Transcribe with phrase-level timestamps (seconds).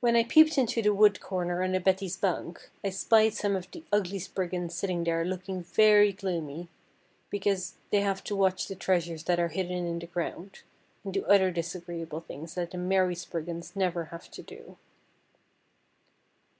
[0.00, 3.84] When I peeped into the wood corner under Betty's bunk, I spied some of the
[3.92, 6.68] ugly Spriggans sitting there looking very gloomy
[7.30, 10.62] because they have to watch the treasures that are hidden in the ground,
[11.04, 14.76] and do other disagreeable things that the merry Spriggans never have to do.